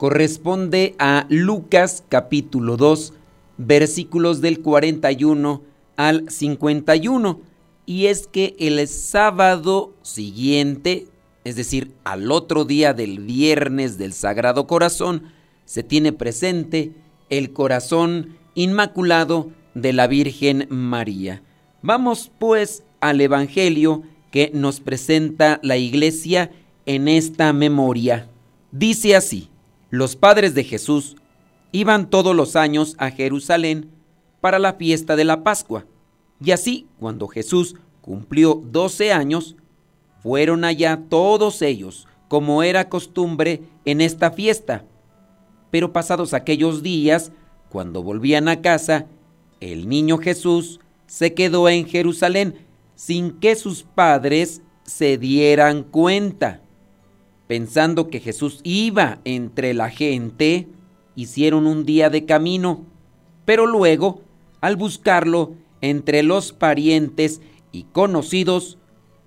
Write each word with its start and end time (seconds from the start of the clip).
corresponde 0.00 0.94
a 0.98 1.26
Lucas 1.28 2.04
capítulo 2.08 2.78
2 2.78 3.12
versículos 3.58 4.40
del 4.40 4.60
41 4.62 5.60
al 5.96 6.30
51 6.30 7.42
y 7.84 8.06
es 8.06 8.26
que 8.26 8.56
el 8.58 8.88
sábado 8.88 9.92
siguiente, 10.00 11.06
es 11.44 11.56
decir, 11.56 11.92
al 12.02 12.32
otro 12.32 12.64
día 12.64 12.94
del 12.94 13.18
viernes 13.18 13.98
del 13.98 14.14
Sagrado 14.14 14.66
Corazón, 14.66 15.24
se 15.66 15.82
tiene 15.82 16.14
presente 16.14 16.94
el 17.28 17.52
corazón 17.52 18.38
inmaculado 18.54 19.50
de 19.74 19.92
la 19.92 20.06
Virgen 20.06 20.66
María. 20.70 21.42
Vamos 21.82 22.30
pues 22.38 22.84
al 23.00 23.20
Evangelio 23.20 24.02
que 24.30 24.50
nos 24.54 24.80
presenta 24.80 25.60
la 25.62 25.76
iglesia 25.76 26.50
en 26.86 27.06
esta 27.06 27.52
memoria. 27.52 28.30
Dice 28.72 29.14
así, 29.14 29.50
los 29.90 30.16
padres 30.16 30.54
de 30.54 30.64
Jesús 30.64 31.16
iban 31.72 32.08
todos 32.08 32.34
los 32.34 32.56
años 32.56 32.94
a 32.98 33.10
Jerusalén 33.10 33.90
para 34.40 34.58
la 34.58 34.74
fiesta 34.74 35.16
de 35.16 35.24
la 35.24 35.42
Pascua. 35.42 35.84
Y 36.42 36.52
así, 36.52 36.86
cuando 36.98 37.28
Jesús 37.28 37.76
cumplió 38.00 38.62
doce 38.70 39.12
años, 39.12 39.56
fueron 40.22 40.64
allá 40.64 41.02
todos 41.08 41.60
ellos, 41.62 42.06
como 42.28 42.62
era 42.62 42.88
costumbre 42.88 43.62
en 43.84 44.00
esta 44.00 44.30
fiesta. 44.30 44.84
Pero 45.70 45.92
pasados 45.92 46.34
aquellos 46.34 46.82
días, 46.82 47.32
cuando 47.68 48.02
volvían 48.02 48.48
a 48.48 48.62
casa, 48.62 49.06
el 49.60 49.88
niño 49.88 50.18
Jesús 50.18 50.80
se 51.06 51.34
quedó 51.34 51.68
en 51.68 51.86
Jerusalén 51.86 52.66
sin 52.94 53.32
que 53.32 53.56
sus 53.56 53.82
padres 53.82 54.62
se 54.84 55.18
dieran 55.18 55.82
cuenta. 55.82 56.60
Pensando 57.50 58.06
que 58.06 58.20
Jesús 58.20 58.60
iba 58.62 59.18
entre 59.24 59.74
la 59.74 59.90
gente, 59.90 60.68
hicieron 61.16 61.66
un 61.66 61.84
día 61.84 62.08
de 62.08 62.24
camino, 62.24 62.84
pero 63.44 63.66
luego, 63.66 64.20
al 64.60 64.76
buscarlo 64.76 65.54
entre 65.80 66.22
los 66.22 66.52
parientes 66.52 67.40
y 67.72 67.82
conocidos, 67.82 68.78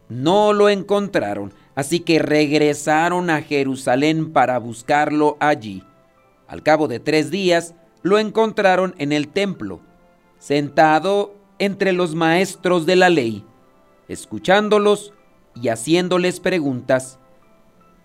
no 0.07 0.53
lo 0.53 0.69
encontraron, 0.69 1.51
así 1.75 1.99
que 1.99 2.19
regresaron 2.19 3.29
a 3.29 3.41
Jerusalén 3.41 4.31
para 4.31 4.57
buscarlo 4.57 5.35
allí. 5.41 5.83
Al 6.47 6.63
cabo 6.63 6.87
de 6.87 7.01
tres 7.01 7.29
días, 7.29 7.75
lo 8.03 8.19
encontraron 8.19 8.95
en 8.99 9.11
el 9.11 9.27
templo, 9.27 9.81
sentado 10.39 11.35
entre 11.59 11.91
los 11.91 12.15
maestros 12.15 12.85
de 12.85 12.95
la 12.95 13.09
ley 13.09 13.43
escuchándolos 14.07 15.13
y 15.61 15.67
haciéndoles 15.67 16.39
preguntas. 16.39 17.19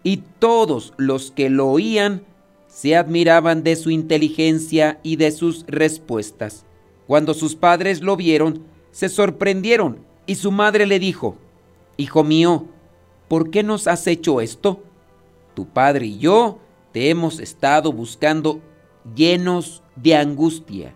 Y 0.03 0.19
todos 0.39 0.95
los 0.97 1.31
que 1.31 1.51
lo 1.51 1.69
oían 1.69 2.23
se 2.67 2.97
admiraban 2.97 3.63
de 3.63 3.77
su 3.77 3.91
inteligencia 3.91 5.01
y 5.03 5.17
de 5.17 5.33
sus 5.33 5.65
respuestas. 5.67 6.65
Cuando 7.07 7.35
sus 7.35 7.57
padres 7.57 8.03
lo 8.03 8.17
vieron, 8.17 8.65
se 8.93 9.09
sorprendieron 9.09 9.99
y 10.27 10.37
su 10.37 10.53
madre 10.53 10.87
le 10.87 10.99
dijo, 10.99 11.37
Hijo 11.97 12.23
mío, 12.23 12.67
¿por 13.27 13.51
qué 13.51 13.63
nos 13.63 13.89
has 13.89 14.07
hecho 14.07 14.41
esto? 14.41 14.83
Tu 15.55 15.67
padre 15.67 16.07
y 16.07 16.19
yo 16.19 16.61
te 16.93 17.11
hemos 17.11 17.41
estado 17.41 17.93
buscando 17.93 18.61
llenos 19.15 19.83
de 19.97 20.15
angustia. 20.15 20.95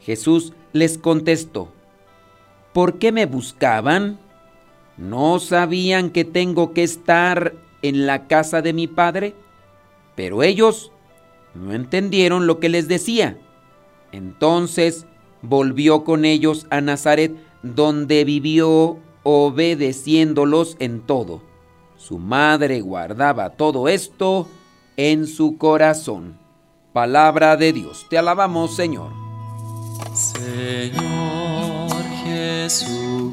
Jesús 0.00 0.52
les 0.72 0.96
contestó, 0.96 1.72
¿por 2.72 2.98
qué 2.98 3.12
me 3.12 3.26
buscaban? 3.26 4.18
¿No 4.96 5.38
sabían 5.38 6.10
que 6.10 6.24
tengo 6.24 6.72
que 6.72 6.82
estar 6.82 7.54
en 7.82 8.06
la 8.06 8.26
casa 8.26 8.62
de 8.62 8.72
mi 8.72 8.86
padre? 8.86 9.34
Pero 10.14 10.42
ellos 10.42 10.92
no 11.54 11.72
entendieron 11.72 12.46
lo 12.46 12.60
que 12.60 12.68
les 12.68 12.88
decía. 12.88 13.38
Entonces 14.12 15.06
volvió 15.42 16.04
con 16.04 16.24
ellos 16.24 16.66
a 16.70 16.80
Nazaret, 16.80 17.34
donde 17.62 18.24
vivió 18.24 18.98
obedeciéndolos 19.22 20.76
en 20.78 21.00
todo. 21.00 21.42
Su 21.96 22.18
madre 22.18 22.80
guardaba 22.80 23.50
todo 23.50 23.88
esto 23.88 24.48
en 24.96 25.26
su 25.26 25.58
corazón. 25.58 26.38
Palabra 26.92 27.56
de 27.56 27.72
Dios, 27.72 28.06
te 28.10 28.18
alabamos 28.18 28.76
Señor. 28.76 29.10
Señor 30.12 30.92
Jesucristo 32.24 33.32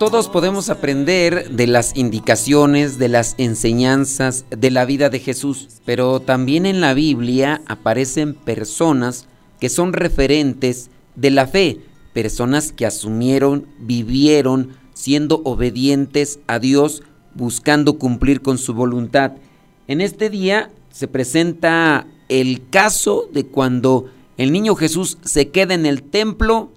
Todos 0.00 0.30
podemos 0.30 0.70
aprender 0.70 1.50
de 1.50 1.66
las 1.66 1.94
indicaciones, 1.94 2.96
de 2.96 3.08
las 3.08 3.34
enseñanzas 3.36 4.46
de 4.48 4.70
la 4.70 4.86
vida 4.86 5.10
de 5.10 5.18
Jesús, 5.18 5.68
pero 5.84 6.20
también 6.20 6.64
en 6.64 6.80
la 6.80 6.94
Biblia 6.94 7.60
aparecen 7.66 8.32
personas 8.32 9.26
que 9.60 9.68
son 9.68 9.92
referentes 9.92 10.88
de 11.16 11.30
la 11.30 11.46
fe, 11.46 11.82
personas 12.14 12.72
que 12.72 12.86
asumieron, 12.86 13.66
vivieron 13.78 14.70
siendo 14.94 15.42
obedientes 15.44 16.40
a 16.46 16.58
Dios, 16.58 17.02
buscando 17.34 17.98
cumplir 17.98 18.40
con 18.40 18.56
su 18.56 18.72
voluntad. 18.72 19.32
En 19.86 20.00
este 20.00 20.30
día 20.30 20.70
se 20.88 21.08
presenta 21.08 22.06
el 22.30 22.66
caso 22.70 23.28
de 23.34 23.44
cuando 23.44 24.06
el 24.38 24.50
niño 24.50 24.76
Jesús 24.76 25.18
se 25.26 25.50
queda 25.50 25.74
en 25.74 25.84
el 25.84 26.02
templo, 26.02 26.72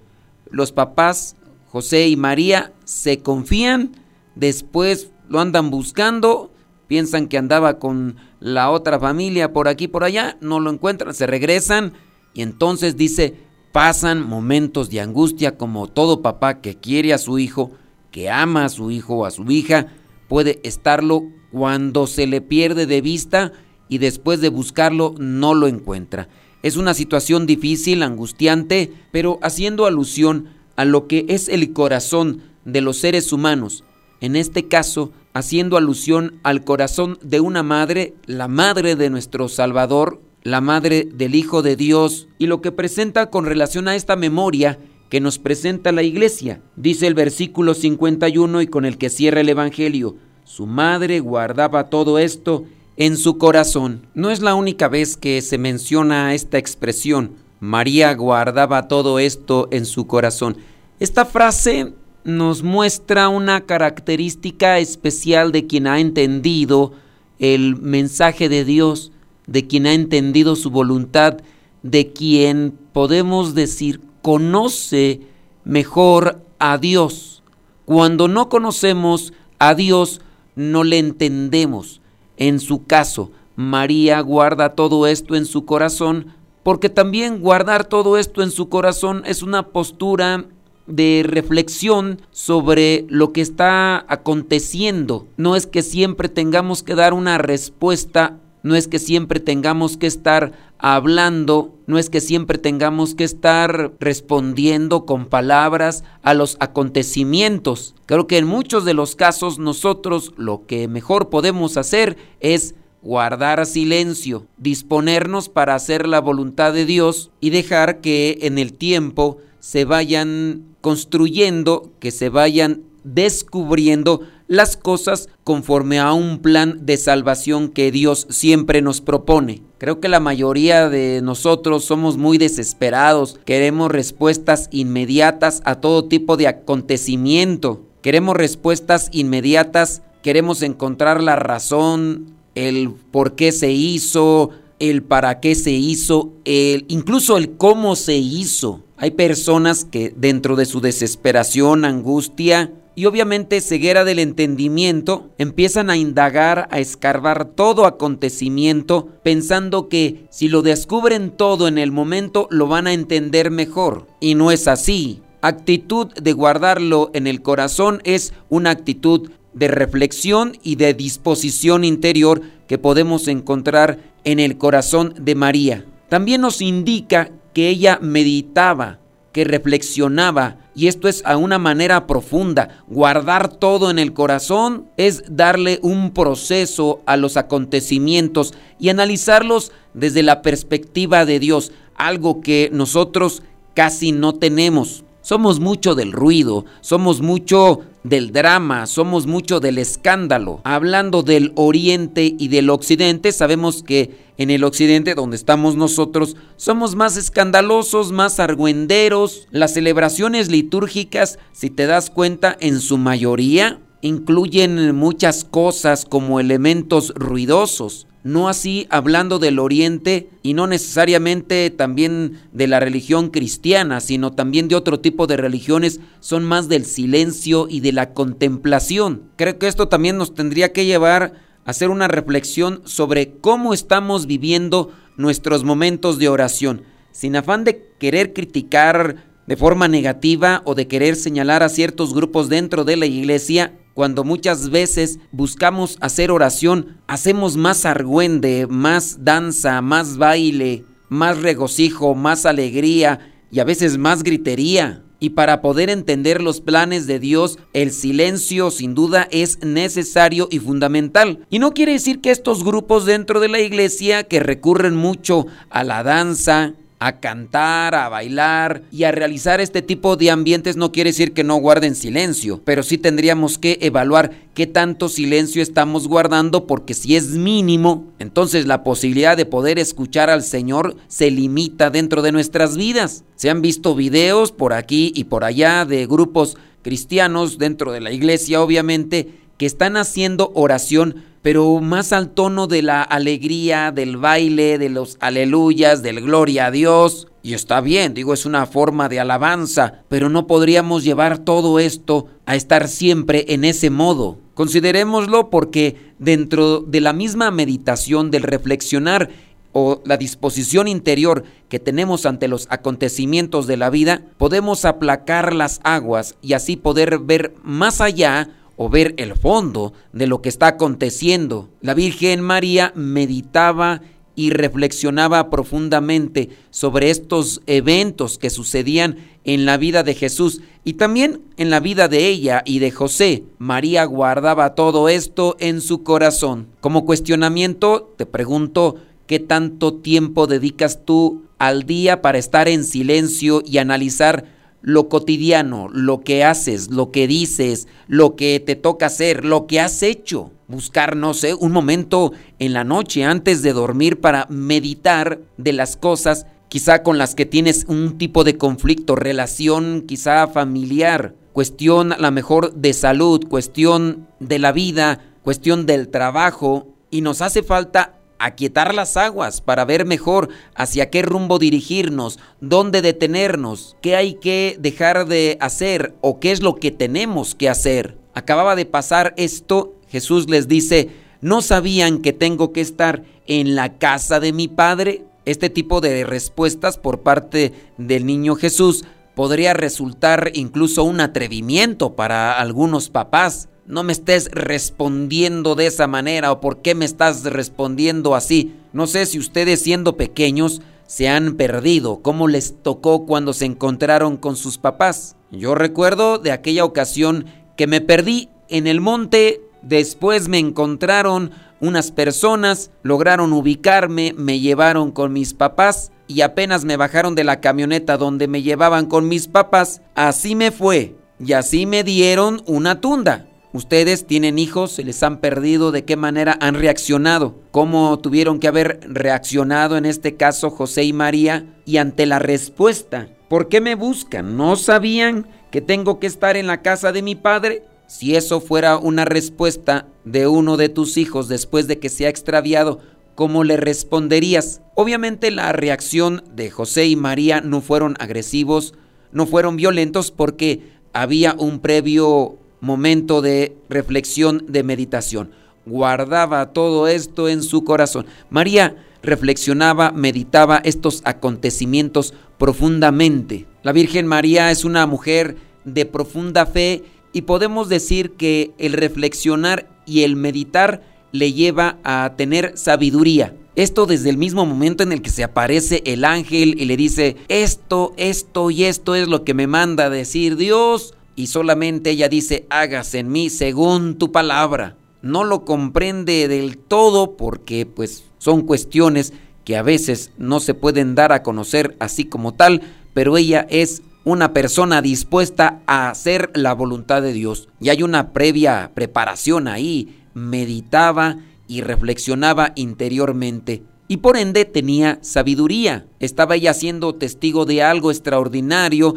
los 0.50 0.72
papás 0.72 1.36
José 1.74 2.06
y 2.06 2.14
María 2.14 2.72
se 2.84 3.18
confían, 3.18 3.96
después 4.36 5.10
lo 5.28 5.40
andan 5.40 5.72
buscando, 5.72 6.52
piensan 6.86 7.26
que 7.26 7.36
andaba 7.36 7.80
con 7.80 8.14
la 8.38 8.70
otra 8.70 9.00
familia 9.00 9.52
por 9.52 9.66
aquí 9.66 9.88
por 9.88 10.04
allá, 10.04 10.36
no 10.40 10.60
lo 10.60 10.70
encuentran, 10.70 11.12
se 11.14 11.26
regresan 11.26 11.94
y 12.32 12.42
entonces 12.42 12.96
dice, 12.96 13.34
pasan 13.72 14.24
momentos 14.24 14.88
de 14.88 15.00
angustia 15.00 15.58
como 15.58 15.88
todo 15.88 16.22
papá 16.22 16.60
que 16.60 16.76
quiere 16.76 17.12
a 17.12 17.18
su 17.18 17.40
hijo, 17.40 17.72
que 18.12 18.30
ama 18.30 18.66
a 18.66 18.68
su 18.68 18.92
hijo 18.92 19.16
o 19.16 19.26
a 19.26 19.32
su 19.32 19.50
hija, 19.50 19.88
puede 20.28 20.60
estarlo 20.62 21.24
cuando 21.50 22.06
se 22.06 22.28
le 22.28 22.40
pierde 22.40 22.86
de 22.86 23.00
vista 23.00 23.50
y 23.88 23.98
después 23.98 24.40
de 24.40 24.48
buscarlo 24.48 25.16
no 25.18 25.54
lo 25.54 25.66
encuentra. 25.66 26.28
Es 26.62 26.76
una 26.76 26.94
situación 26.94 27.46
difícil, 27.46 28.04
angustiante, 28.04 28.92
pero 29.10 29.40
haciendo 29.42 29.86
alusión 29.86 30.62
a 30.76 30.84
lo 30.84 31.06
que 31.06 31.26
es 31.28 31.48
el 31.48 31.72
corazón 31.72 32.42
de 32.64 32.80
los 32.80 32.98
seres 32.98 33.32
humanos, 33.32 33.84
en 34.20 34.36
este 34.36 34.68
caso 34.68 35.12
haciendo 35.34 35.76
alusión 35.76 36.38
al 36.44 36.64
corazón 36.64 37.18
de 37.20 37.40
una 37.40 37.62
madre, 37.62 38.14
la 38.26 38.48
madre 38.48 38.96
de 38.96 39.10
nuestro 39.10 39.48
Salvador, 39.48 40.20
la 40.44 40.60
madre 40.60 41.08
del 41.12 41.34
Hijo 41.34 41.62
de 41.62 41.74
Dios 41.74 42.28
y 42.38 42.46
lo 42.46 42.60
que 42.60 42.70
presenta 42.70 43.30
con 43.30 43.44
relación 43.44 43.88
a 43.88 43.96
esta 43.96 44.14
memoria 44.14 44.78
que 45.10 45.20
nos 45.20 45.38
presenta 45.38 45.90
la 45.90 46.02
iglesia. 46.02 46.60
Dice 46.76 47.06
el 47.06 47.14
versículo 47.14 47.74
51 47.74 48.62
y 48.62 48.66
con 48.66 48.84
el 48.84 48.96
que 48.96 49.10
cierra 49.10 49.40
el 49.40 49.48
Evangelio, 49.48 50.16
su 50.44 50.66
madre 50.66 51.20
guardaba 51.20 51.88
todo 51.88 52.18
esto 52.18 52.64
en 52.96 53.16
su 53.16 53.38
corazón. 53.38 54.06
No 54.14 54.30
es 54.30 54.40
la 54.40 54.54
única 54.54 54.88
vez 54.88 55.16
que 55.16 55.40
se 55.42 55.58
menciona 55.58 56.34
esta 56.34 56.58
expresión, 56.58 57.32
María 57.64 58.12
guardaba 58.12 58.88
todo 58.88 59.18
esto 59.18 59.68
en 59.70 59.86
su 59.86 60.06
corazón. 60.06 60.58
Esta 61.00 61.24
frase 61.24 61.94
nos 62.22 62.62
muestra 62.62 63.30
una 63.30 63.62
característica 63.62 64.78
especial 64.78 65.50
de 65.50 65.66
quien 65.66 65.86
ha 65.86 65.98
entendido 65.98 66.92
el 67.38 67.76
mensaje 67.76 68.50
de 68.50 68.66
Dios, 68.66 69.12
de 69.46 69.66
quien 69.66 69.86
ha 69.86 69.94
entendido 69.94 70.56
su 70.56 70.68
voluntad, 70.68 71.38
de 71.82 72.12
quien 72.12 72.78
podemos 72.92 73.54
decir 73.54 74.02
conoce 74.20 75.22
mejor 75.64 76.42
a 76.58 76.76
Dios. 76.76 77.42
Cuando 77.86 78.28
no 78.28 78.50
conocemos 78.50 79.32
a 79.58 79.74
Dios, 79.74 80.20
no 80.54 80.84
le 80.84 80.98
entendemos. 80.98 82.02
En 82.36 82.60
su 82.60 82.84
caso, 82.84 83.30
María 83.56 84.20
guarda 84.20 84.74
todo 84.74 85.06
esto 85.06 85.34
en 85.34 85.46
su 85.46 85.64
corazón, 85.64 86.26
porque 86.64 86.88
también 86.88 87.40
guardar 87.40 87.84
todo 87.84 88.18
esto 88.18 88.42
en 88.42 88.50
su 88.50 88.68
corazón 88.68 89.22
es 89.26 89.42
una 89.42 89.68
postura 89.68 90.46
de 90.86 91.22
reflexión 91.24 92.20
sobre 92.30 93.06
lo 93.08 93.32
que 93.32 93.40
está 93.42 94.04
aconteciendo. 94.08 95.26
No 95.36 95.56
es 95.56 95.66
que 95.66 95.82
siempre 95.82 96.28
tengamos 96.28 96.82
que 96.82 96.94
dar 96.94 97.14
una 97.14 97.38
respuesta, 97.38 98.38
no 98.62 98.74
es 98.74 98.88
que 98.88 98.98
siempre 98.98 99.40
tengamos 99.40 99.96
que 99.98 100.06
estar 100.06 100.52
hablando, 100.78 101.74
no 101.86 101.98
es 101.98 102.08
que 102.08 102.20
siempre 102.20 102.56
tengamos 102.56 103.14
que 103.14 103.24
estar 103.24 103.92
respondiendo 104.00 105.04
con 105.04 105.26
palabras 105.26 106.02
a 106.22 106.32
los 106.32 106.56
acontecimientos. 106.60 107.94
Creo 108.06 108.26
que 108.26 108.38
en 108.38 108.46
muchos 108.46 108.86
de 108.86 108.94
los 108.94 109.16
casos 109.16 109.58
nosotros 109.58 110.32
lo 110.36 110.66
que 110.66 110.88
mejor 110.88 111.28
podemos 111.28 111.76
hacer 111.76 112.16
es 112.40 112.74
guardar 113.04 113.66
silencio, 113.66 114.46
disponernos 114.56 115.48
para 115.48 115.74
hacer 115.74 116.08
la 116.08 116.20
voluntad 116.20 116.72
de 116.72 116.86
Dios 116.86 117.30
y 117.40 117.50
dejar 117.50 118.00
que 118.00 118.38
en 118.40 118.58
el 118.58 118.72
tiempo 118.72 119.38
se 119.60 119.84
vayan 119.84 120.64
construyendo, 120.80 121.92
que 122.00 122.10
se 122.10 122.30
vayan 122.30 122.82
descubriendo 123.04 124.22
las 124.46 124.76
cosas 124.76 125.28
conforme 125.42 125.98
a 125.98 126.12
un 126.12 126.38
plan 126.38 126.84
de 126.84 126.96
salvación 126.96 127.68
que 127.68 127.92
Dios 127.92 128.26
siempre 128.30 128.82
nos 128.82 129.00
propone. 129.00 129.62
Creo 129.78 130.00
que 130.00 130.08
la 130.08 130.20
mayoría 130.20 130.88
de 130.88 131.20
nosotros 131.22 131.84
somos 131.84 132.16
muy 132.16 132.38
desesperados, 132.38 133.38
queremos 133.44 133.90
respuestas 133.90 134.68
inmediatas 134.70 135.60
a 135.64 135.76
todo 135.76 136.06
tipo 136.06 136.36
de 136.36 136.48
acontecimiento, 136.48 137.82
queremos 138.00 138.36
respuestas 138.36 139.08
inmediatas, 139.12 140.02
queremos 140.22 140.62
encontrar 140.62 141.22
la 141.22 141.36
razón, 141.36 142.34
el 142.54 142.90
por 143.10 143.34
qué 143.34 143.52
se 143.52 143.72
hizo, 143.72 144.50
el 144.78 145.02
para 145.02 145.40
qué 145.40 145.54
se 145.54 145.72
hizo, 145.72 146.32
el, 146.44 146.84
incluso 146.88 147.36
el 147.36 147.56
cómo 147.56 147.96
se 147.96 148.16
hizo. 148.16 148.82
Hay 148.96 149.12
personas 149.12 149.84
que 149.84 150.12
dentro 150.16 150.56
de 150.56 150.66
su 150.66 150.80
desesperación, 150.80 151.84
angustia 151.84 152.72
y 152.96 153.06
obviamente 153.06 153.60
ceguera 153.60 154.04
del 154.04 154.20
entendimiento, 154.20 155.30
empiezan 155.38 155.90
a 155.90 155.96
indagar, 155.96 156.68
a 156.70 156.78
escarbar 156.78 157.46
todo 157.46 157.86
acontecimiento, 157.86 159.08
pensando 159.22 159.88
que 159.88 160.26
si 160.30 160.48
lo 160.48 160.62
descubren 160.62 161.30
todo 161.30 161.66
en 161.66 161.78
el 161.78 161.90
momento 161.90 162.46
lo 162.50 162.68
van 162.68 162.86
a 162.86 162.92
entender 162.92 163.50
mejor. 163.50 164.06
Y 164.20 164.36
no 164.36 164.52
es 164.52 164.68
así. 164.68 165.20
Actitud 165.42 166.06
de 166.14 166.32
guardarlo 166.32 167.10
en 167.12 167.26
el 167.26 167.42
corazón 167.42 168.00
es 168.04 168.32
una 168.48 168.70
actitud 168.70 169.30
de 169.54 169.68
reflexión 169.68 170.58
y 170.62 170.76
de 170.76 170.94
disposición 170.94 171.84
interior 171.84 172.42
que 172.66 172.78
podemos 172.78 173.28
encontrar 173.28 173.98
en 174.24 174.40
el 174.40 174.58
corazón 174.58 175.14
de 175.20 175.34
María. 175.34 175.84
También 176.08 176.40
nos 176.40 176.60
indica 176.60 177.30
que 177.52 177.68
ella 177.68 177.98
meditaba, 178.02 178.98
que 179.32 179.44
reflexionaba, 179.44 180.58
y 180.74 180.88
esto 180.88 181.08
es 181.08 181.22
a 181.24 181.36
una 181.36 181.58
manera 181.58 182.06
profunda. 182.06 182.84
Guardar 182.88 183.48
todo 183.48 183.90
en 183.90 183.98
el 183.98 184.12
corazón 184.12 184.86
es 184.96 185.22
darle 185.28 185.78
un 185.82 186.12
proceso 186.12 187.00
a 187.06 187.16
los 187.16 187.36
acontecimientos 187.36 188.54
y 188.78 188.88
analizarlos 188.88 189.72
desde 189.92 190.22
la 190.22 190.42
perspectiva 190.42 191.24
de 191.24 191.38
Dios, 191.38 191.72
algo 191.94 192.40
que 192.40 192.70
nosotros 192.72 193.42
casi 193.74 194.12
no 194.12 194.34
tenemos. 194.34 195.04
Somos 195.24 195.58
mucho 195.58 195.94
del 195.94 196.12
ruido, 196.12 196.66
somos 196.82 197.22
mucho 197.22 197.80
del 198.02 198.30
drama, 198.30 198.84
somos 198.84 199.26
mucho 199.26 199.58
del 199.58 199.78
escándalo. 199.78 200.60
Hablando 200.64 201.22
del 201.22 201.52
oriente 201.54 202.34
y 202.38 202.48
del 202.48 202.68
occidente, 202.68 203.32
sabemos 203.32 203.82
que 203.82 204.18
en 204.36 204.50
el 204.50 204.62
occidente, 204.64 205.14
donde 205.14 205.36
estamos 205.36 205.76
nosotros, 205.76 206.36
somos 206.56 206.94
más 206.94 207.16
escandalosos, 207.16 208.12
más 208.12 208.38
argüenderos. 208.38 209.48
Las 209.50 209.72
celebraciones 209.72 210.50
litúrgicas, 210.50 211.38
si 211.52 211.70
te 211.70 211.86
das 211.86 212.10
cuenta, 212.10 212.54
en 212.60 212.78
su 212.78 212.98
mayoría 212.98 213.80
incluyen 214.02 214.94
muchas 214.94 215.44
cosas 215.44 216.04
como 216.04 216.38
elementos 216.38 217.14
ruidosos 217.16 218.06
no 218.24 218.48
así 218.48 218.86
hablando 218.90 219.38
del 219.38 219.58
Oriente 219.58 220.30
y 220.42 220.54
no 220.54 220.66
necesariamente 220.66 221.70
también 221.70 222.40
de 222.52 222.66
la 222.66 222.80
religión 222.80 223.28
cristiana, 223.28 224.00
sino 224.00 224.32
también 224.32 224.66
de 224.66 224.74
otro 224.74 224.98
tipo 224.98 225.26
de 225.26 225.36
religiones, 225.36 226.00
son 226.20 226.42
más 226.42 226.68
del 226.68 226.86
silencio 226.86 227.66
y 227.68 227.80
de 227.80 227.92
la 227.92 228.14
contemplación. 228.14 229.30
Creo 229.36 229.58
que 229.58 229.68
esto 229.68 229.88
también 229.88 230.16
nos 230.16 230.34
tendría 230.34 230.72
que 230.72 230.86
llevar 230.86 231.34
a 231.66 231.70
hacer 231.70 231.90
una 231.90 232.08
reflexión 232.08 232.80
sobre 232.86 233.36
cómo 233.40 233.74
estamos 233.74 234.26
viviendo 234.26 234.90
nuestros 235.18 235.62
momentos 235.62 236.18
de 236.18 236.30
oración, 236.30 236.82
sin 237.12 237.36
afán 237.36 237.62
de 237.62 237.92
querer 238.00 238.32
criticar 238.32 239.26
de 239.46 239.56
forma 239.56 239.86
negativa 239.86 240.62
o 240.64 240.74
de 240.74 240.88
querer 240.88 241.16
señalar 241.16 241.62
a 241.62 241.68
ciertos 241.68 242.14
grupos 242.14 242.48
dentro 242.48 242.84
de 242.84 242.96
la 242.96 243.04
iglesia, 243.04 243.74
cuando 243.94 244.24
muchas 244.24 244.70
veces 244.70 245.20
buscamos 245.30 245.96
hacer 246.00 246.30
oración, 246.30 246.98
hacemos 247.06 247.56
más 247.56 247.86
argüende, 247.86 248.66
más 248.68 249.24
danza, 249.24 249.80
más 249.80 250.18
baile, 250.18 250.84
más 251.08 251.40
regocijo, 251.40 252.14
más 252.14 252.44
alegría 252.44 253.32
y 253.50 253.60
a 253.60 253.64
veces 253.64 253.96
más 253.96 254.24
gritería. 254.24 255.00
Y 255.20 255.30
para 255.30 255.62
poder 255.62 255.88
entender 255.88 256.42
los 256.42 256.60
planes 256.60 257.06
de 257.06 257.18
Dios, 257.18 257.58
el 257.72 257.92
silencio 257.92 258.70
sin 258.70 258.94
duda 258.94 259.28
es 259.30 259.60
necesario 259.62 260.48
y 260.50 260.58
fundamental. 260.58 261.46
Y 261.48 261.60
no 261.60 261.72
quiere 261.72 261.92
decir 261.92 262.20
que 262.20 262.30
estos 262.30 262.64
grupos 262.64 263.06
dentro 263.06 263.40
de 263.40 263.48
la 263.48 263.60
iglesia 263.60 264.24
que 264.24 264.40
recurren 264.40 264.96
mucho 264.96 265.46
a 265.70 265.84
la 265.84 266.02
danza, 266.02 266.74
a 266.98 267.20
cantar, 267.20 267.94
a 267.94 268.08
bailar 268.08 268.82
y 268.90 269.04
a 269.04 269.12
realizar 269.12 269.60
este 269.60 269.82
tipo 269.82 270.16
de 270.16 270.30
ambientes 270.30 270.76
no 270.76 270.92
quiere 270.92 271.10
decir 271.10 271.32
que 271.32 271.44
no 271.44 271.56
guarden 271.56 271.94
silencio, 271.94 272.60
pero 272.64 272.82
sí 272.82 272.98
tendríamos 272.98 273.58
que 273.58 273.78
evaluar 273.82 274.30
qué 274.54 274.66
tanto 274.66 275.08
silencio 275.08 275.62
estamos 275.62 276.08
guardando 276.08 276.66
porque 276.66 276.94
si 276.94 277.16
es 277.16 277.30
mínimo, 277.30 278.06
entonces 278.18 278.66
la 278.66 278.82
posibilidad 278.84 279.36
de 279.36 279.46
poder 279.46 279.78
escuchar 279.78 280.30
al 280.30 280.42
Señor 280.42 280.96
se 281.08 281.30
limita 281.30 281.90
dentro 281.90 282.22
de 282.22 282.32
nuestras 282.32 282.76
vidas. 282.76 283.24
Se 283.36 283.50
han 283.50 283.60
visto 283.60 283.94
videos 283.94 284.52
por 284.52 284.72
aquí 284.72 285.12
y 285.14 285.24
por 285.24 285.44
allá 285.44 285.84
de 285.84 286.06
grupos 286.06 286.56
cristianos 286.82 287.58
dentro 287.58 287.92
de 287.92 288.00
la 288.00 288.12
iglesia, 288.12 288.62
obviamente, 288.62 289.28
que 289.58 289.66
están 289.66 289.96
haciendo 289.96 290.52
oración 290.54 291.24
pero 291.44 291.78
más 291.78 292.14
al 292.14 292.30
tono 292.30 292.66
de 292.68 292.80
la 292.80 293.02
alegría, 293.02 293.92
del 293.92 294.16
baile, 294.16 294.78
de 294.78 294.88
los 294.88 295.18
aleluyas, 295.20 296.02
del 296.02 296.22
gloria 296.22 296.68
a 296.68 296.70
Dios. 296.70 297.28
Y 297.42 297.52
está 297.52 297.82
bien, 297.82 298.14
digo, 298.14 298.32
es 298.32 298.46
una 298.46 298.64
forma 298.64 299.10
de 299.10 299.20
alabanza, 299.20 300.04
pero 300.08 300.30
no 300.30 300.46
podríamos 300.46 301.04
llevar 301.04 301.36
todo 301.36 301.78
esto 301.78 302.28
a 302.46 302.56
estar 302.56 302.88
siempre 302.88 303.44
en 303.48 303.66
ese 303.66 303.90
modo. 303.90 304.38
Considerémoslo 304.54 305.50
porque 305.50 306.14
dentro 306.18 306.80
de 306.80 307.02
la 307.02 307.12
misma 307.12 307.50
meditación 307.50 308.30
del 308.30 308.44
reflexionar 308.44 309.28
o 309.72 310.00
la 310.06 310.16
disposición 310.16 310.88
interior 310.88 311.44
que 311.68 311.78
tenemos 311.78 312.24
ante 312.24 312.48
los 312.48 312.66
acontecimientos 312.70 313.66
de 313.66 313.76
la 313.76 313.90
vida, 313.90 314.22
podemos 314.38 314.86
aplacar 314.86 315.52
las 315.52 315.80
aguas 315.84 316.36
y 316.40 316.54
así 316.54 316.76
poder 316.78 317.18
ver 317.18 317.52
más 317.62 318.00
allá 318.00 318.48
o 318.76 318.88
ver 318.88 319.14
el 319.16 319.34
fondo 319.34 319.92
de 320.12 320.26
lo 320.26 320.42
que 320.42 320.48
está 320.48 320.68
aconteciendo. 320.68 321.68
La 321.80 321.94
Virgen 321.94 322.40
María 322.40 322.92
meditaba 322.94 324.02
y 324.36 324.50
reflexionaba 324.50 325.48
profundamente 325.48 326.50
sobre 326.70 327.10
estos 327.10 327.60
eventos 327.66 328.36
que 328.36 328.50
sucedían 328.50 329.16
en 329.44 329.64
la 329.64 329.76
vida 329.76 330.02
de 330.02 330.14
Jesús 330.14 330.60
y 330.82 330.94
también 330.94 331.40
en 331.56 331.70
la 331.70 331.80
vida 331.80 332.08
de 332.08 332.26
ella 332.26 332.62
y 332.64 332.80
de 332.80 332.90
José. 332.90 333.44
María 333.58 334.04
guardaba 334.04 334.74
todo 334.74 335.08
esto 335.08 335.56
en 335.60 335.80
su 335.80 336.02
corazón. 336.02 336.66
Como 336.80 337.04
cuestionamiento, 337.04 338.12
te 338.16 338.26
pregunto, 338.26 338.96
¿Qué 339.26 339.40
tanto 339.40 339.94
tiempo 339.94 340.46
dedicas 340.46 341.06
tú 341.06 341.44
al 341.58 341.84
día 341.84 342.20
para 342.20 342.36
estar 342.36 342.68
en 342.68 342.84
silencio 342.84 343.62
y 343.64 343.78
analizar 343.78 344.44
lo 344.84 345.08
cotidiano, 345.08 345.88
lo 345.90 346.20
que 346.20 346.44
haces, 346.44 346.90
lo 346.90 347.10
que 347.10 347.26
dices, 347.26 347.88
lo 348.06 348.36
que 348.36 348.60
te 348.60 348.76
toca 348.76 349.06
hacer, 349.06 349.46
lo 349.46 349.66
que 349.66 349.80
has 349.80 350.02
hecho? 350.02 350.50
Buscar, 350.68 351.16
no 351.16 351.32
sé, 351.32 351.54
un 351.54 351.72
momento 351.72 352.32
en 352.58 352.74
la 352.74 352.84
noche 352.84 353.24
antes 353.24 353.62
de 353.62 353.72
dormir 353.72 354.20
para 354.20 354.46
meditar 354.50 355.40
de 355.56 355.72
las 355.72 355.96
cosas 355.96 356.46
quizá 356.68 357.02
con 357.02 357.16
las 357.16 357.34
que 357.34 357.46
tienes 357.46 357.86
un 357.88 358.18
tipo 358.18 358.44
de 358.44 358.58
conflicto, 358.58 359.16
relación 359.16 360.02
quizá 360.06 360.48
familiar, 360.48 361.34
cuestión 361.54 362.12
a 362.12 362.18
lo 362.18 362.30
mejor 362.30 362.74
de 362.74 362.92
salud, 362.92 363.48
cuestión 363.48 364.28
de 364.38 364.58
la 364.58 364.72
vida, 364.72 365.24
cuestión 365.42 365.86
del 365.86 366.08
trabajo, 366.08 366.88
y 367.10 367.22
nos 367.22 367.40
hace 367.40 367.62
falta 367.62 368.20
aquietar 368.44 368.94
las 368.94 369.16
aguas 369.16 369.60
para 369.60 369.84
ver 369.84 370.04
mejor 370.04 370.48
hacia 370.74 371.10
qué 371.10 371.22
rumbo 371.22 371.58
dirigirnos, 371.58 372.38
dónde 372.60 373.02
detenernos, 373.02 373.96
qué 374.02 374.16
hay 374.16 374.34
que 374.34 374.76
dejar 374.78 375.26
de 375.26 375.56
hacer 375.60 376.14
o 376.20 376.40
qué 376.40 376.52
es 376.52 376.62
lo 376.62 376.76
que 376.76 376.90
tenemos 376.90 377.54
que 377.54 377.68
hacer. 377.68 378.18
Acababa 378.34 378.76
de 378.76 378.86
pasar 378.86 379.34
esto, 379.36 379.94
Jesús 380.08 380.48
les 380.50 380.68
dice, 380.68 381.10
¿no 381.40 381.62
sabían 381.62 382.18
que 382.18 382.32
tengo 382.32 382.72
que 382.72 382.80
estar 382.80 383.22
en 383.46 383.74
la 383.74 383.98
casa 383.98 384.40
de 384.40 384.52
mi 384.52 384.68
Padre? 384.68 385.24
Este 385.46 385.70
tipo 385.70 386.00
de 386.00 386.24
respuestas 386.24 386.98
por 386.98 387.20
parte 387.20 387.72
del 387.98 388.26
niño 388.26 388.56
Jesús 388.56 389.04
podría 389.34 389.74
resultar 389.74 390.50
incluso 390.54 391.04
un 391.04 391.20
atrevimiento 391.20 392.14
para 392.14 392.58
algunos 392.58 393.10
papás 393.10 393.68
no 393.86 394.02
me 394.02 394.12
estés 394.12 394.50
respondiendo 394.52 395.74
de 395.74 395.86
esa 395.86 396.06
manera 396.06 396.52
o 396.52 396.60
por 396.60 396.80
qué 396.82 396.94
me 396.94 397.04
estás 397.04 397.44
respondiendo 397.44 398.34
así. 398.34 398.74
No 398.92 399.06
sé 399.06 399.26
si 399.26 399.38
ustedes 399.38 399.82
siendo 399.82 400.16
pequeños 400.16 400.80
se 401.06 401.28
han 401.28 401.56
perdido, 401.56 402.20
cómo 402.22 402.48
les 402.48 402.82
tocó 402.82 403.26
cuando 403.26 403.52
se 403.52 403.66
encontraron 403.66 404.36
con 404.36 404.56
sus 404.56 404.78
papás. 404.78 405.36
Yo 405.50 405.74
recuerdo 405.74 406.38
de 406.38 406.50
aquella 406.50 406.84
ocasión 406.84 407.46
que 407.76 407.86
me 407.86 408.00
perdí 408.00 408.48
en 408.68 408.86
el 408.86 409.00
monte, 409.00 409.60
después 409.82 410.48
me 410.48 410.58
encontraron 410.58 411.50
unas 411.80 412.10
personas, 412.10 412.90
lograron 413.02 413.52
ubicarme, 413.52 414.34
me 414.36 414.60
llevaron 414.60 415.12
con 415.12 415.32
mis 415.32 415.52
papás 415.52 416.10
y 416.26 416.40
apenas 416.40 416.84
me 416.84 416.96
bajaron 416.96 417.34
de 417.34 417.44
la 417.44 417.60
camioneta 417.60 418.16
donde 418.16 418.48
me 418.48 418.62
llevaban 418.62 419.06
con 419.06 419.28
mis 419.28 419.46
papás, 419.46 420.00
así 420.14 420.54
me 420.54 420.70
fue 420.70 421.16
y 421.38 421.52
así 421.52 421.84
me 421.84 422.02
dieron 422.02 422.62
una 422.66 423.00
tunda. 423.00 423.46
Ustedes 423.74 424.24
tienen 424.28 424.60
hijos, 424.60 424.92
se 424.92 425.02
les 425.02 425.20
han 425.24 425.40
perdido, 425.40 425.90
de 425.90 426.04
qué 426.04 426.14
manera 426.14 426.56
han 426.60 426.76
reaccionado, 426.76 427.56
cómo 427.72 428.16
tuvieron 428.20 428.60
que 428.60 428.68
haber 428.68 429.00
reaccionado 429.02 429.96
en 429.96 430.06
este 430.06 430.36
caso 430.36 430.70
José 430.70 431.02
y 431.02 431.12
María 431.12 431.66
y 431.84 431.96
ante 431.96 432.24
la 432.24 432.38
respuesta, 432.38 433.30
¿por 433.48 433.68
qué 433.68 433.80
me 433.80 433.96
buscan? 433.96 434.56
¿No 434.56 434.76
sabían 434.76 435.48
que 435.72 435.80
tengo 435.80 436.20
que 436.20 436.28
estar 436.28 436.56
en 436.56 436.68
la 436.68 436.82
casa 436.82 437.10
de 437.10 437.22
mi 437.22 437.34
padre? 437.34 437.82
Si 438.06 438.36
eso 438.36 438.60
fuera 438.60 438.96
una 438.96 439.24
respuesta 439.24 440.06
de 440.24 440.46
uno 440.46 440.76
de 440.76 440.88
tus 440.88 441.16
hijos 441.16 441.48
después 441.48 441.88
de 441.88 441.98
que 441.98 442.10
se 442.10 442.26
ha 442.26 442.28
extraviado, 442.28 443.00
¿cómo 443.34 443.64
le 443.64 443.76
responderías? 443.76 444.82
Obviamente 444.94 445.50
la 445.50 445.72
reacción 445.72 446.44
de 446.54 446.70
José 446.70 447.06
y 447.06 447.16
María 447.16 447.60
no 447.60 447.80
fueron 447.80 448.14
agresivos, 448.20 448.94
no 449.32 449.46
fueron 449.46 449.74
violentos 449.74 450.30
porque 450.30 450.92
había 451.12 451.56
un 451.58 451.80
previo 451.80 452.60
momento 452.84 453.42
de 453.42 453.76
reflexión, 453.88 454.64
de 454.68 454.82
meditación. 454.82 455.50
Guardaba 455.86 456.72
todo 456.72 457.08
esto 457.08 457.48
en 457.48 457.62
su 457.62 457.84
corazón. 457.84 458.26
María 458.50 458.96
reflexionaba, 459.22 460.12
meditaba 460.12 460.80
estos 460.84 461.22
acontecimientos 461.24 462.34
profundamente. 462.58 463.66
La 463.82 463.92
Virgen 463.92 464.26
María 464.26 464.70
es 464.70 464.84
una 464.84 465.06
mujer 465.06 465.56
de 465.84 466.06
profunda 466.06 466.66
fe 466.66 467.02
y 467.32 467.42
podemos 467.42 467.88
decir 467.88 468.32
que 468.32 468.72
el 468.78 468.92
reflexionar 468.92 469.88
y 470.06 470.22
el 470.22 470.36
meditar 470.36 471.02
le 471.32 471.52
lleva 471.52 471.98
a 472.04 472.34
tener 472.36 472.78
sabiduría. 472.78 473.54
Esto 473.76 474.06
desde 474.06 474.30
el 474.30 474.36
mismo 474.36 474.64
momento 474.64 475.02
en 475.02 475.10
el 475.10 475.20
que 475.20 475.30
se 475.30 475.42
aparece 475.42 476.02
el 476.06 476.24
ángel 476.24 476.80
y 476.80 476.84
le 476.84 476.96
dice, 476.96 477.36
esto, 477.48 478.14
esto 478.16 478.70
y 478.70 478.84
esto 478.84 479.16
es 479.16 479.26
lo 479.26 479.42
que 479.42 479.52
me 479.52 479.66
manda 479.66 480.10
decir 480.10 480.56
Dios 480.56 481.14
y 481.36 481.48
solamente 481.48 482.10
ella 482.10 482.28
dice, 482.28 482.66
hágase 482.70 483.18
en 483.18 483.30
mí 483.30 483.50
según 483.50 484.16
tu 484.16 484.32
palabra. 484.32 484.96
No 485.22 485.44
lo 485.44 485.64
comprende 485.64 486.48
del 486.48 486.76
todo 486.76 487.36
porque 487.36 487.86
pues 487.86 488.24
son 488.38 488.62
cuestiones 488.62 489.32
que 489.64 489.76
a 489.76 489.82
veces 489.82 490.30
no 490.36 490.60
se 490.60 490.74
pueden 490.74 491.14
dar 491.14 491.32
a 491.32 491.42
conocer 491.42 491.96
así 491.98 492.24
como 492.26 492.52
tal, 492.52 492.82
pero 493.14 493.36
ella 493.36 493.66
es 493.70 494.02
una 494.24 494.52
persona 494.52 495.02
dispuesta 495.02 495.82
a 495.86 496.10
hacer 496.10 496.50
la 496.54 496.74
voluntad 496.74 497.22
de 497.22 497.32
Dios. 497.32 497.68
Y 497.80 497.88
hay 497.88 498.02
una 498.02 498.32
previa 498.32 498.92
preparación 498.94 499.68
ahí, 499.68 500.22
meditaba 500.34 501.38
y 501.68 501.80
reflexionaba 501.80 502.72
interiormente. 502.74 503.82
Y 504.08 504.18
por 504.18 504.36
ende 504.36 504.64
tenía 504.64 505.18
sabiduría. 505.22 506.06
Estaba 506.20 506.56
ella 506.56 506.74
siendo 506.74 507.14
testigo 507.14 507.64
de 507.64 507.82
algo 507.82 508.10
extraordinario 508.10 509.14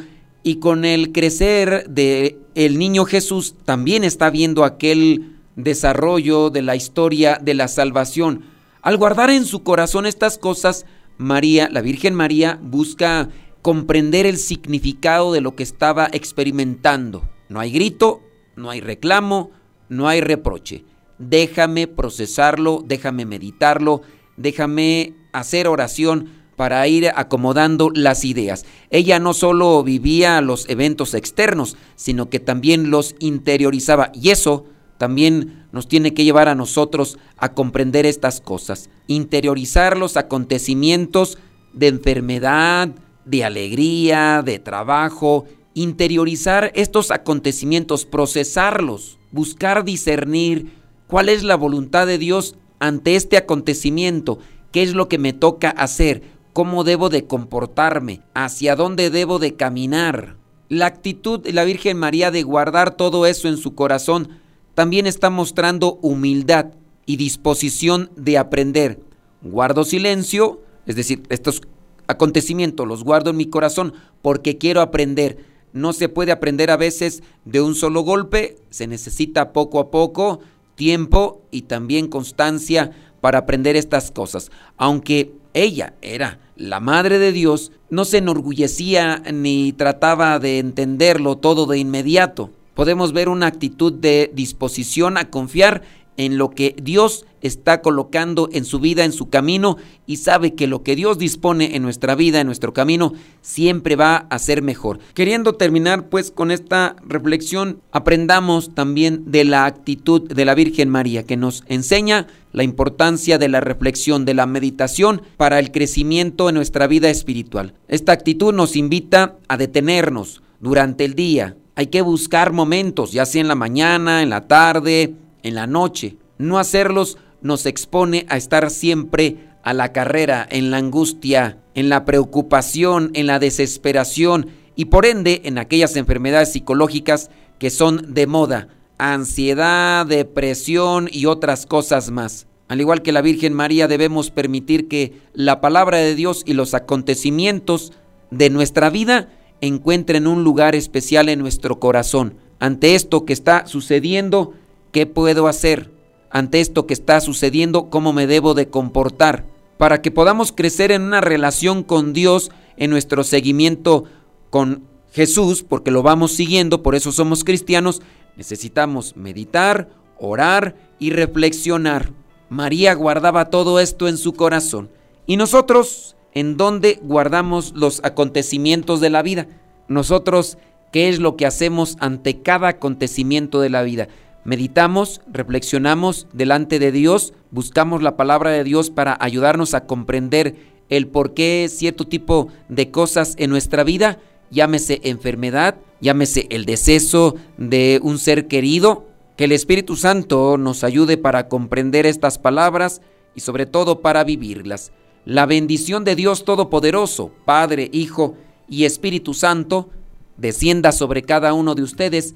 y 0.47 0.59
con 0.59 0.85
el 0.85 1.11
crecer 1.11 1.89
de 1.89 2.39
el 2.55 2.79
niño 2.79 3.03
Jesús 3.03 3.55
también 3.65 4.05
está 4.05 4.29
viendo 4.29 4.63
aquel 4.63 5.35
desarrollo 5.57 6.49
de 6.49 6.61
la 6.61 6.77
historia 6.77 7.37
de 7.41 7.53
la 7.53 7.67
salvación. 7.67 8.45
Al 8.81 8.95
guardar 8.95 9.29
en 9.29 9.43
su 9.43 9.63
corazón 9.63 10.05
estas 10.05 10.37
cosas, 10.37 10.85
María, 11.17 11.67
la 11.69 11.81
Virgen 11.81 12.15
María, 12.15 12.59
busca 12.61 13.27
comprender 13.61 14.25
el 14.25 14.37
significado 14.37 15.33
de 15.33 15.41
lo 15.41 15.53
que 15.53 15.63
estaba 15.63 16.07
experimentando. 16.13 17.27
No 17.49 17.59
hay 17.59 17.73
grito, 17.73 18.21
no 18.55 18.69
hay 18.69 18.79
reclamo, 18.79 19.51
no 19.89 20.07
hay 20.07 20.21
reproche. 20.21 20.85
Déjame 21.17 21.87
procesarlo, 21.87 22.85
déjame 22.87 23.25
meditarlo, 23.25 24.01
déjame 24.37 25.13
hacer 25.33 25.67
oración 25.67 26.29
para 26.57 26.85
ir 26.87 27.11
acomodando 27.15 27.91
las 27.93 28.25
ideas. 28.25 28.65
Ella 28.89 29.19
no 29.19 29.33
solo 29.33 29.83
vivía 29.83 30.41
los 30.41 30.67
eventos 30.67 31.13
externos, 31.13 31.77
sino 31.95 32.29
que 32.29 32.39
también 32.39 32.89
los 32.89 33.15
interiorizaba. 33.19 34.11
Y 34.13 34.31
eso 34.31 34.65
también 34.97 35.67
nos 35.71 35.87
tiene 35.87 36.15
que 36.15 36.23
llevar 36.23 36.49
a 36.49 36.55
nosotros 36.55 37.19
a 37.37 37.53
comprender 37.53 38.07
estas 38.07 38.41
cosas. 38.41 38.89
Interiorizar 39.05 39.97
los 39.97 40.17
acontecimientos 40.17 41.37
de 41.73 41.89
enfermedad, 41.89 42.89
de 43.23 43.45
alegría, 43.45 44.41
de 44.43 44.57
trabajo. 44.57 45.45
Interiorizar 45.75 46.71
estos 46.73 47.11
acontecimientos, 47.11 48.05
procesarlos, 48.05 49.19
buscar 49.31 49.85
discernir 49.85 50.73
cuál 51.05 51.29
es 51.29 51.43
la 51.43 51.55
voluntad 51.55 52.07
de 52.07 52.17
Dios 52.17 52.55
ante 52.79 53.15
este 53.15 53.37
acontecimiento, 53.37 54.39
qué 54.71 54.81
es 54.81 54.93
lo 54.93 55.07
que 55.07 55.19
me 55.19 55.33
toca 55.33 55.69
hacer, 55.69 56.36
cómo 56.57 56.83
debo 56.83 57.09
de 57.09 57.27
comportarme, 57.27 58.23
hacia 58.33 58.75
dónde 58.75 59.11
debo 59.11 59.37
de 59.37 59.55
caminar. 59.55 60.37
La 60.69 60.87
actitud 60.87 61.39
de 61.39 61.53
la 61.53 61.63
Virgen 61.65 61.99
María 61.99 62.31
de 62.31 62.41
guardar 62.41 62.97
todo 62.97 63.27
eso 63.27 63.47
en 63.47 63.57
su 63.57 63.75
corazón 63.75 64.39
también 64.73 65.05
está 65.05 65.29
mostrando 65.29 65.99
humildad 66.01 66.71
y 67.05 67.17
disposición 67.17 68.09
de 68.15 68.39
aprender. 68.39 68.99
Guardo 69.43 69.83
silencio, 69.83 70.59
es 70.87 70.95
decir, 70.95 71.21
estos 71.29 71.61
acontecimientos 72.07 72.87
los 72.87 73.03
guardo 73.03 73.29
en 73.29 73.37
mi 73.37 73.45
corazón 73.45 73.93
porque 74.23 74.57
quiero 74.57 74.81
aprender. 74.81 75.37
No 75.73 75.93
se 75.93 76.09
puede 76.09 76.31
aprender 76.31 76.71
a 76.71 76.77
veces 76.77 77.21
de 77.45 77.61
un 77.61 77.75
solo 77.75 78.01
golpe, 78.01 78.55
se 78.71 78.87
necesita 78.87 79.53
poco 79.53 79.79
a 79.79 79.91
poco 79.91 80.39
tiempo 80.73 81.43
y 81.51 81.61
también 81.61 82.07
constancia 82.07 82.89
para 83.21 83.37
aprender 83.37 83.75
estas 83.75 84.09
cosas. 84.09 84.49
Aunque 84.75 85.33
ella 85.53 85.93
era 86.01 86.39
la 86.57 86.79
Madre 86.79 87.19
de 87.19 87.31
Dios, 87.31 87.71
no 87.89 88.05
se 88.05 88.17
enorgullecía 88.17 89.23
ni 89.33 89.71
trataba 89.73 90.39
de 90.39 90.59
entenderlo 90.59 91.37
todo 91.37 91.65
de 91.65 91.77
inmediato. 91.77 92.51
Podemos 92.73 93.13
ver 93.13 93.29
una 93.29 93.47
actitud 93.47 93.93
de 93.93 94.31
disposición 94.33 95.17
a 95.17 95.29
confiar 95.29 95.83
en 96.17 96.37
lo 96.37 96.49
que 96.49 96.75
Dios 96.81 97.25
está 97.41 97.81
colocando 97.81 98.49
en 98.51 98.65
su 98.65 98.79
vida, 98.79 99.05
en 99.05 99.11
su 99.11 99.29
camino, 99.29 99.77
y 100.05 100.17
sabe 100.17 100.55
que 100.55 100.67
lo 100.67 100.83
que 100.83 100.95
Dios 100.95 101.17
dispone 101.17 101.75
en 101.75 101.83
nuestra 101.83 102.15
vida, 102.15 102.41
en 102.41 102.47
nuestro 102.47 102.73
camino, 102.73 103.13
siempre 103.41 103.95
va 103.95 104.27
a 104.29 104.39
ser 104.39 104.61
mejor. 104.61 104.99
Queriendo 105.13 105.53
terminar 105.53 106.09
pues 106.09 106.31
con 106.31 106.51
esta 106.51 106.95
reflexión, 107.05 107.79
aprendamos 107.91 108.73
también 108.73 109.31
de 109.31 109.45
la 109.45 109.65
actitud 109.65 110.27
de 110.27 110.45
la 110.45 110.55
Virgen 110.55 110.89
María, 110.89 111.23
que 111.23 111.37
nos 111.37 111.63
enseña 111.67 112.27
la 112.51 112.63
importancia 112.63 113.37
de 113.37 113.49
la 113.49 113.59
reflexión, 113.59 114.25
de 114.25 114.33
la 114.33 114.47
meditación 114.47 115.21
para 115.37 115.59
el 115.59 115.71
crecimiento 115.71 116.49
en 116.49 116.55
nuestra 116.55 116.87
vida 116.87 117.09
espiritual. 117.09 117.75
Esta 117.87 118.13
actitud 118.13 118.53
nos 118.53 118.75
invita 118.75 119.35
a 119.47 119.57
detenernos 119.57 120.41
durante 120.59 121.05
el 121.05 121.13
día. 121.13 121.55
Hay 121.75 121.87
que 121.87 122.01
buscar 122.01 122.53
momentos, 122.53 123.11
ya 123.11 123.27
sea 123.27 123.41
en 123.41 123.47
la 123.47 123.53
mañana, 123.55 124.23
en 124.23 124.31
la 124.31 124.47
tarde, 124.47 125.13
en 125.47 125.55
la 125.55 125.67
noche. 125.67 126.17
No 126.37 126.59
hacerlos 126.59 127.17
nos 127.41 127.65
expone 127.65 128.25
a 128.29 128.37
estar 128.37 128.69
siempre 128.69 129.47
a 129.63 129.73
la 129.73 129.91
carrera, 129.91 130.47
en 130.49 130.71
la 130.71 130.77
angustia, 130.77 131.57
en 131.75 131.89
la 131.89 132.05
preocupación, 132.05 133.11
en 133.13 133.27
la 133.27 133.39
desesperación 133.39 134.47
y 134.75 134.85
por 134.85 135.05
ende 135.05 135.41
en 135.45 135.57
aquellas 135.57 135.95
enfermedades 135.95 136.53
psicológicas 136.53 137.29
que 137.59 137.69
son 137.69 138.13
de 138.13 138.27
moda, 138.27 138.69
ansiedad, 138.97 140.05
depresión 140.05 141.09
y 141.11 141.25
otras 141.25 141.65
cosas 141.65 142.11
más. 142.11 142.47
Al 142.67 142.81
igual 142.81 143.01
que 143.01 143.11
la 143.11 143.21
Virgen 143.21 143.53
María 143.53 143.87
debemos 143.87 144.29
permitir 144.29 144.87
que 144.87 145.21
la 145.33 145.61
palabra 145.61 145.97
de 145.97 146.15
Dios 146.15 146.43
y 146.45 146.53
los 146.53 146.73
acontecimientos 146.73 147.93
de 148.29 148.49
nuestra 148.49 148.89
vida 148.89 149.29
encuentren 149.61 150.27
un 150.27 150.43
lugar 150.43 150.75
especial 150.75 151.29
en 151.29 151.39
nuestro 151.39 151.79
corazón. 151.79 152.35
Ante 152.59 152.95
esto 152.95 153.25
que 153.25 153.33
está 153.33 153.65
sucediendo, 153.67 154.53
¿qué 154.97 155.05
puedo 155.05 155.47
hacer? 155.47 155.91
Ante 156.31 156.59
esto 156.59 156.87
que 156.87 156.95
está 156.95 157.21
sucediendo, 157.21 157.91
¿cómo 157.91 158.13
me 158.13 158.25
debo 158.25 158.55
de 158.55 158.67
comportar? 158.67 159.45
Para 159.77 160.01
que 160.01 160.09
podamos 160.09 160.51
crecer 160.51 160.91
en 160.91 161.03
una 161.03 161.21
relación 161.21 161.83
con 161.83 162.13
Dios, 162.13 162.49
en 162.77 162.89
nuestro 162.89 163.23
seguimiento 163.23 164.05
con 164.49 164.85
Jesús, 165.11 165.61
porque 165.61 165.91
lo 165.91 166.01
vamos 166.01 166.31
siguiendo, 166.31 166.81
por 166.81 166.95
eso 166.95 167.11
somos 167.11 167.43
cristianos, 167.43 168.01
necesitamos 168.37 169.15
meditar, 169.15 169.89
orar 170.17 170.75
y 170.97 171.11
reflexionar. 171.11 172.11
María 172.49 172.95
guardaba 172.95 173.51
todo 173.51 173.79
esto 173.79 174.07
en 174.07 174.17
su 174.17 174.33
corazón. 174.33 174.89
¿Y 175.27 175.37
nosotros 175.37 176.15
en 176.33 176.57
dónde 176.57 176.99
guardamos 177.03 177.73
los 177.75 178.03
acontecimientos 178.03 178.99
de 178.99 179.11
la 179.11 179.21
vida? 179.21 179.45
Nosotros, 179.87 180.57
¿qué 180.91 181.07
es 181.07 181.19
lo 181.19 181.35
que 181.35 181.45
hacemos 181.45 181.97
ante 181.99 182.41
cada 182.41 182.69
acontecimiento 182.69 183.61
de 183.61 183.69
la 183.69 183.83
vida? 183.83 184.07
Meditamos, 184.47 185.19
reflexionamos 185.29 186.25
delante 186.31 186.79
de 186.79 186.93
Dios, 186.93 187.33
buscamos 187.51 188.01
la 188.01 188.15
palabra 188.15 188.49
de 188.49 188.63
Dios 188.63 188.89
para 188.89 189.17
ayudarnos 189.19 189.73
a 189.73 189.85
comprender 189.85 190.55
el 190.87 191.07
por 191.07 191.33
qué 191.33 191.67
cierto 191.69 192.07
tipo 192.07 192.47
de 192.69 192.89
cosas 192.89 193.35
en 193.39 193.49
nuestra 193.49 193.83
vida, 193.83 194.19
llámese 194.49 195.01
enfermedad, 195.03 195.75
llámese 195.99 196.47
el 196.49 196.63
deceso 196.63 197.35
de 197.57 197.99
un 198.01 198.19
ser 198.19 198.47
querido, 198.47 199.09
que 199.35 199.43
el 199.43 199.51
Espíritu 199.51 199.97
Santo 199.97 200.57
nos 200.57 200.85
ayude 200.85 201.17
para 201.17 201.49
comprender 201.49 202.05
estas 202.05 202.39
palabras 202.39 203.01
y 203.35 203.41
sobre 203.41 203.65
todo 203.65 203.99
para 203.99 204.23
vivirlas. 204.23 204.93
La 205.25 205.45
bendición 205.45 206.05
de 206.05 206.15
Dios 206.15 206.45
Todopoderoso, 206.45 207.33
Padre, 207.43 207.89
Hijo 207.91 208.37
y 208.69 208.85
Espíritu 208.85 209.33
Santo, 209.33 209.89
descienda 210.37 210.93
sobre 210.93 211.23
cada 211.23 211.51
uno 211.51 211.75
de 211.75 211.83
ustedes 211.83 212.35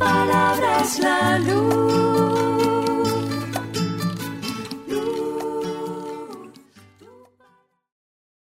palabra 0.00 0.80
es 0.80 0.98
la 0.98 1.38
luz. 1.38 2.09